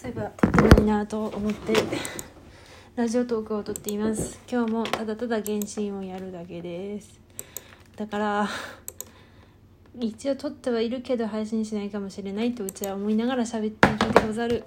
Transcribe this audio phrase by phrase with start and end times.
[0.00, 1.74] そういえば撮ってないなと思って
[2.94, 4.38] ラジオトークを撮っています。
[4.48, 7.18] 今日もただただ原神をやるだけです。
[7.96, 8.48] だから
[9.98, 14.62] 一応撮ってはいるけど配信しないかもしれないとうちは思いながら喋っているでござる。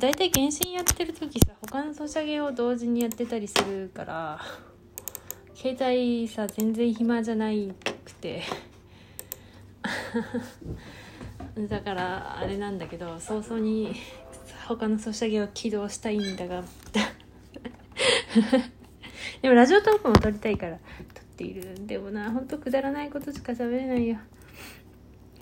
[0.00, 4.40] 大体原神やってる時さ他のソシャゲを同時にやってたりするから
[5.54, 7.72] 携帯さ全然暇じゃない
[8.04, 8.42] くて。
[11.66, 13.94] だからあれなんだけど早々に
[14.68, 16.62] 他のソシャゲを起動したいんだが
[19.42, 22.30] でもラジオトークも撮りたいから撮っているでもな。
[22.30, 24.18] ほんとくだらないことしか喋れないよ。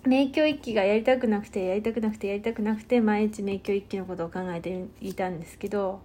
[0.04, 6.00] 名教一揆がやりたくなくてやりたくなくてやりたくなくて毎日名教一揆のことを考えていたんですけど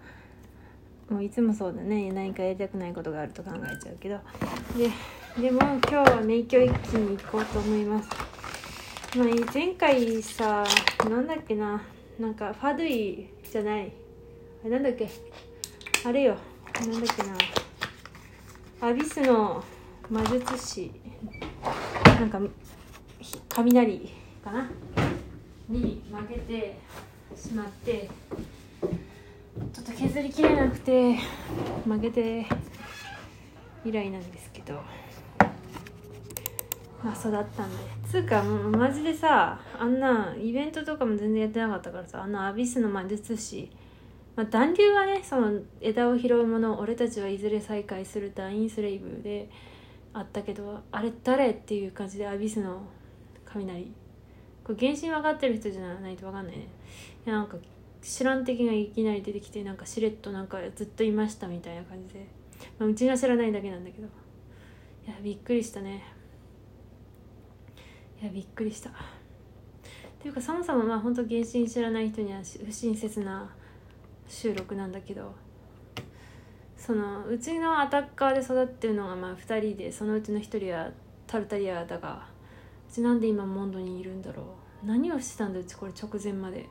[1.10, 2.12] もういつもそうだね。
[2.12, 4.20] 何かやりたくないことがあると考えちゃうけど。
[4.78, 4.90] で
[5.42, 8.41] でも今日は名教一揆に行こうと思います。
[9.14, 10.64] まあ、前回さ
[11.10, 11.82] なんだっけな
[12.18, 13.92] なんかファドゥイじゃない。
[14.62, 15.10] あれなんだっけ？
[16.06, 16.38] あれよ。
[16.80, 18.90] なんだっけな。
[18.90, 19.62] アビスの
[20.10, 20.92] 魔術師。
[22.06, 22.40] なんか
[23.50, 24.14] 雷
[24.46, 24.72] かな？
[25.68, 26.78] に負けて
[27.36, 28.10] しまって。
[28.82, 31.18] ちょっと削りきれなくて
[31.86, 32.46] 負けて
[33.84, 34.80] 以来なんですけど。
[37.04, 37.78] まあ育ったんで。
[38.10, 43.70] つうかもうマジでさあんなイベントとかも全然やってなかったからさあのアビスの魔術師
[44.36, 49.50] まあ、暖流はねその枝を拾うもの俺たちはいずれ再会するダインスレイブで
[50.14, 52.82] あったけどあれ誰っていう感じでアビスの
[53.46, 53.92] 雷。
[54.64, 56.68] これ原神分かってる人じゃないと分かんないね。
[57.26, 57.58] いやなんか
[58.02, 62.26] 知らん敵がいきなり出てきてなんかしれっとなんかずっといましたみたいな感じで、
[62.80, 64.08] まあ、うちが知らないだけなんだけど。
[65.08, 66.04] いやびっくりしたね。
[68.22, 68.90] やびっくりした。
[68.90, 68.94] っ
[70.22, 73.50] ていうかそもそもまあ本当原神知らない人には不親切な
[74.28, 75.34] 収録なんだけど
[76.78, 80.92] そのうちのアタッカーで育ってるのがまあ2人でそのうちの1人は
[81.26, 82.28] タルタリアだが
[82.90, 84.44] うちなんで今モンドにいるんだろ
[84.84, 84.86] う。
[84.86, 86.68] 何をしてたんだうちこれ直前まで。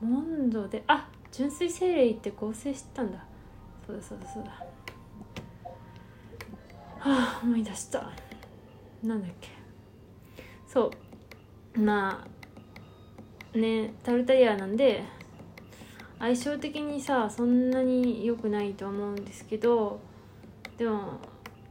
[0.00, 3.24] モンドであ純粋精霊って合成してたんだ。
[3.86, 4.50] そうだそうだそうだ。
[6.98, 8.25] はあ思い出した。
[9.06, 9.48] なんだっけ？
[10.66, 10.90] そ
[11.76, 11.80] う。
[11.80, 12.26] ま
[13.54, 15.02] あねタルタリアなんで
[16.18, 20.00] 相性的にさそんなに良くないと思うんですけど
[20.78, 21.20] でも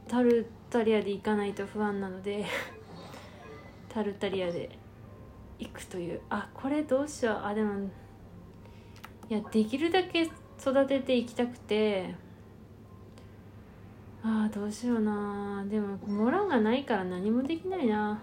[0.08, 2.44] タルタリアで行かないと不安なので
[3.88, 4.70] タルタリアで
[5.58, 6.20] 行くという。
[6.30, 7.40] あこれどうしよう。
[7.44, 7.88] あでも
[9.28, 10.30] いやできるだけ
[10.60, 12.14] 育てていきたくて
[14.28, 15.64] ああどうしような。
[15.70, 18.20] でもモランがないから何もできないな。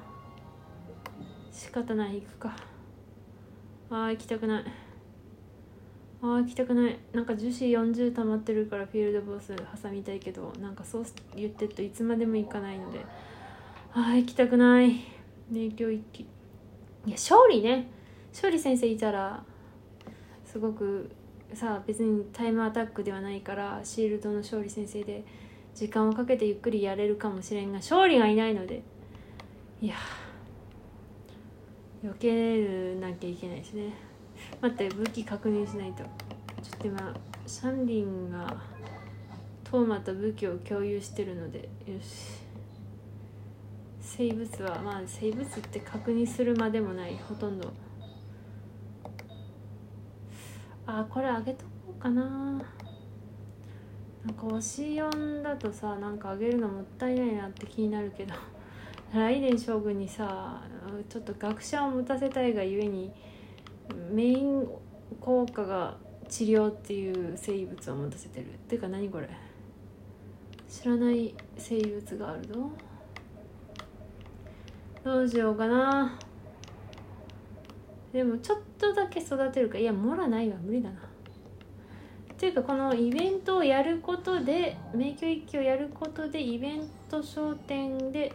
[1.49, 2.53] 仕方ない行くか。
[3.89, 4.63] ああ行きたくない。
[6.21, 6.99] ああ行きたくない。
[7.13, 11.05] なんか樹脂40溜まってるからフィールドボス挟みたいけどなんかそう
[11.37, 12.99] 言ってるといつまでも行かないので。
[13.93, 14.99] ああ行きたくない。
[15.53, 16.23] 影響一気。
[16.23, 16.25] い
[17.05, 17.87] や勝利ね。
[18.33, 19.41] 勝利先生いたら
[20.43, 21.09] すごく
[21.53, 25.23] さ別にタイムアタックではないからシールドの勝利先生で
[25.75, 28.83] 時間をかけてゆっくりやれるかもしれんが勝利がいないので
[29.81, 29.95] いや
[32.03, 33.93] 避けなきゃいけないですね。
[34.61, 36.03] 待って武器確認しないと。
[36.61, 37.13] ちょっと今
[37.47, 38.57] シャンリンが
[39.63, 42.43] トーマと武器を共有してるのでよし。
[44.01, 47.71] 生物はまあ生物って確認するまでもないほとんど。
[50.85, 52.61] あこれあげとこうかな。
[54.25, 58.33] なんか推し4だとさなんかあげるのもったいないなって気になるけど
[59.13, 60.61] ライデン将軍にさ
[61.09, 63.11] ちょっと学者を持たせたいがゆえに
[64.11, 64.65] メイン
[65.19, 65.97] 効果が
[66.29, 68.45] 治療っていう生物を持たせてる。
[68.45, 69.29] っていうか何これ？
[70.69, 72.71] 知らない生物があるぞ。
[75.03, 76.17] どうしようかな。
[78.13, 79.77] でもちょっとだけ育てるか。
[79.77, 80.95] いやモラないわ無理だな。
[82.43, 88.33] っていうかこのイベントをやることで迷宮一揆をやることでイベント商店で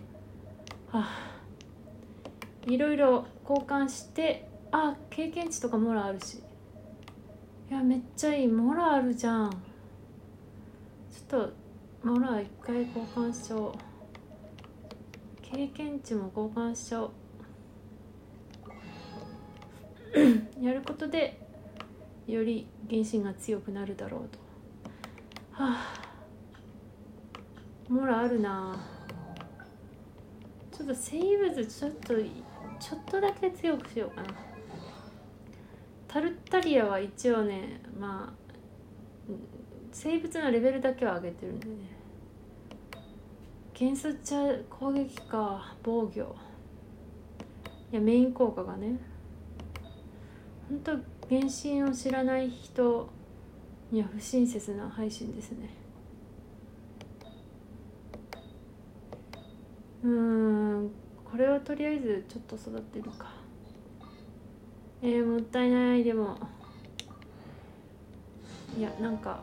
[0.91, 1.41] はあ
[2.67, 6.43] いろいろ交換してあ経験値とかモラあるし。
[7.71, 8.49] いやめっちゃいい。
[8.49, 9.51] モラあるじゃん。
[9.51, 11.53] ちょっと
[12.03, 13.73] モラ一回交換しちゃおう。
[15.43, 17.11] 経験値も交換しちゃおう。
[20.65, 21.48] やることで
[22.29, 24.39] より原神が強くなるだろうと。
[25.53, 26.09] はあ。
[27.89, 28.77] モラあるな。
[30.71, 32.15] ちょっと生物ちょっと
[32.79, 34.29] ちょっとだけ強くしようかな。
[36.07, 39.33] タルタリアは一応ねまあ
[39.91, 41.75] 生物のレベルだけは上げてるんでね。
[43.73, 44.37] 元素茶
[44.69, 46.23] 攻撃か防御。
[47.91, 49.01] いやメイン効果がね。
[50.69, 50.93] 本当
[51.35, 53.09] 原神を知らない人
[53.91, 55.71] には不親切な配信ですね。
[60.05, 60.91] うん
[61.25, 63.33] これはとりあえずちょっと育てるか。
[65.01, 66.37] えー、もったいないでも。
[68.77, 69.41] いやなんか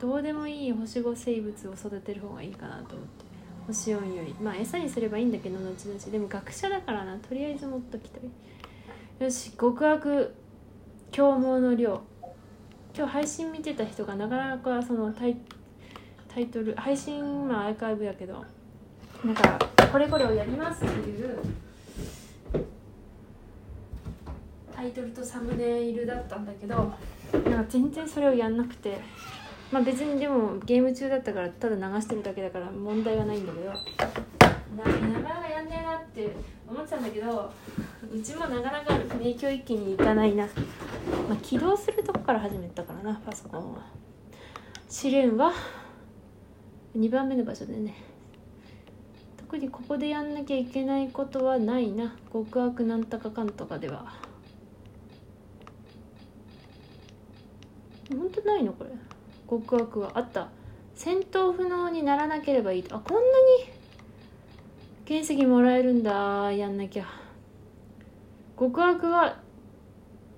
[0.00, 3.24] どうでもいい星5生物を育てる方がいいかなと思って。
[3.68, 4.34] 星4より。
[4.34, 5.98] まあ餌にすればいいんだけど後々。
[6.10, 7.16] でも学者だからな。
[7.18, 8.22] とりあえず持っときたい。
[9.24, 10.34] よし極悪。
[11.10, 12.00] 凶暴の量。
[12.96, 15.36] 今日配信見てた人がなかなかそのタイ
[16.32, 18.44] タイトル配信まあアーカイブやけど
[19.24, 19.58] なんか
[19.92, 21.38] これこれをやりますっていう
[24.74, 26.92] タイトルとサムネイルだったんだけど
[27.48, 28.98] なんか全然それをやんなくて
[29.70, 34.39] まあ別にでもゲーム中だったからただ流してるだけだから問題はないんだけど
[34.76, 36.30] ななかなかやんねえなって
[36.68, 37.52] 思ってたんだけど
[38.12, 40.44] うちもなかなか影響一気にいかないな、
[41.28, 43.86] まあ、起動するとこから始めたからなパソコンは。
[44.88, 45.52] 試練は
[46.96, 47.94] 2番目の場所でね。
[49.36, 52.16] 特にここでやんなきゃいけないことはないな。
[52.32, 54.12] 極悪なんとかかんとかでは。
[58.10, 58.90] 本当ないのこれ。
[59.48, 60.12] 極悪は。
[60.14, 60.48] あった。
[60.94, 62.96] 戦闘不能にならなければいいと。
[62.96, 63.79] あこんなに
[65.10, 67.04] 原石もらえるんだやんなきゃ。
[68.56, 69.38] 極悪は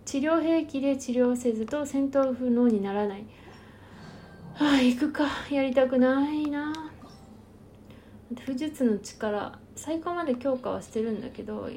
[0.06, 3.26] 治療兵器で治療せずと戦闘不能にならない。
[4.54, 5.26] ああ行くか。
[5.50, 6.90] やりたくないな。
[8.46, 11.68] 不術の力最高まで強化はしてるんだけど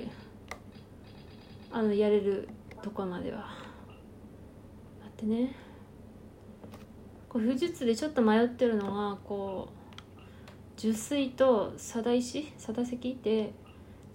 [1.74, 2.48] あのやれる
[2.82, 3.40] とこまでは。
[5.02, 5.54] 待ってね
[7.28, 9.85] こう不術でちょっと迷ってるのがこう
[10.78, 13.54] 受水と佐田石佐田石で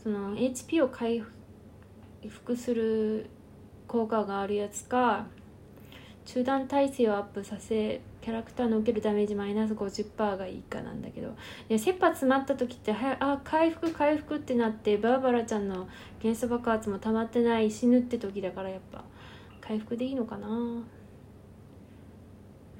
[0.02, 1.24] その HP を回
[2.28, 3.26] 復する
[3.86, 5.26] 効果があるやつか
[6.26, 11.28] 中断耐性をアップさせキャラクターの受けるダメージマイナス50%がいいかなんだけど
[11.68, 15.88] いや切羽詰まった時ってはあ回復回復ってなってバーバラちゃんの
[16.20, 19.02] 元素爆発も溜まってない死ぬって時だからやっぱ
[19.60, 20.48] 回復でいいのかな。
[20.48, 20.84] 受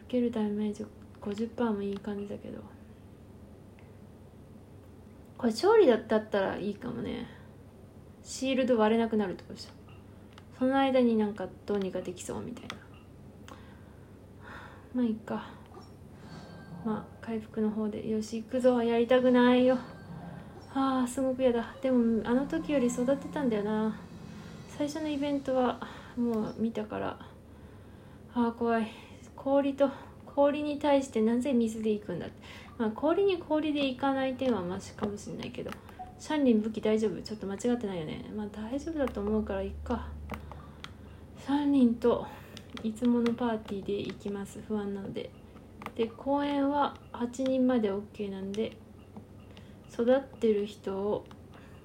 [0.08, 0.84] けるダメージ
[1.20, 2.79] 50%もいい感じだけど。
[5.40, 7.26] これ勝利だったらいいかもね。
[8.22, 9.70] シールド割れなくなるってことでしょ
[10.58, 12.76] その間になんかどうにかできそうみたいな。
[14.94, 15.46] まあいいか。
[16.84, 18.82] まあ回復の方でよし行くぞ。
[18.82, 19.78] やりたくないよ。
[20.74, 21.74] ああすごく嫌だ。
[21.80, 23.98] でもあの時より育てたんだよな。
[24.76, 25.80] 最初のイベントは
[26.18, 27.16] もう見たから。
[28.34, 28.92] ああ怖い。
[29.34, 29.88] 氷と
[30.34, 32.34] 氷に対してなぜ水で行くんだって、
[32.78, 35.70] まあ、氷に氷で行かない点はマシかもしれないけど
[36.18, 37.22] シャンリン武器大丈夫？
[37.22, 38.30] ちょっと間違ってないよね。
[38.36, 40.08] まあ大丈夫だと思うからいっか。
[41.46, 42.26] 3人と
[42.82, 44.60] いつものパーティーで行きます。
[44.68, 45.30] 不安なので。
[45.96, 48.76] で公演は8人まで OK なんで
[49.90, 51.24] 育ってる人を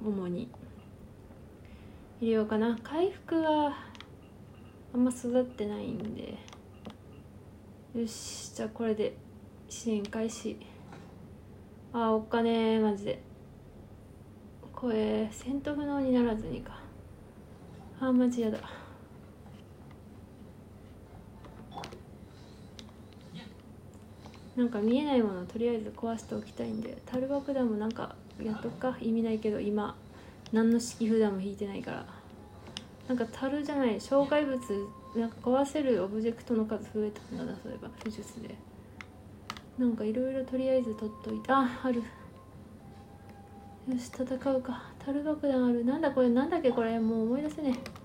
[0.06, 0.50] 主に
[2.20, 2.78] 入れようかな。
[2.84, 3.78] 回復は
[4.94, 6.38] あんま育ってないんで。
[7.96, 9.16] よしじゃあこれで
[9.70, 10.58] 支援開始。
[11.94, 13.22] あおっかねマジで。
[14.74, 16.78] これ戦闘不能にならずにか。
[18.02, 18.60] あマジやだ。
[24.58, 26.98] なんか見えないものをとりあえず壊しておきたいんで。
[27.06, 28.98] 樽爆弾もなんかやっとくか？
[29.00, 29.96] 意味ないけど今。
[30.52, 32.06] 何の式札も引いてないから。
[33.08, 34.60] なんか樽じゃない障害物
[35.16, 37.90] なんか壊せるオブジェクトの数増えたんだなそういえば。
[38.04, 38.56] 不術で。
[39.78, 41.52] なんかいろいろとりあえず取っといて。
[41.52, 42.02] あある。
[42.02, 42.04] よ
[43.98, 44.84] し戦うか。
[45.06, 45.86] 樽爆弾ある。
[45.86, 47.00] なんだこれなんだっけこれ。
[47.00, 48.05] もう思い出せねえ。